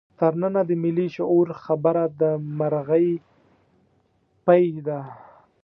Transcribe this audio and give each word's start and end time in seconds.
تر 0.19 0.31
ننه 0.41 0.61
د 0.69 0.71
ملي 0.83 1.07
شعور 1.15 1.47
خبره 1.63 2.03
د 2.19 2.23
مرغۍ 2.57 3.09
پۍ 4.45 4.65
ده. 4.87 4.99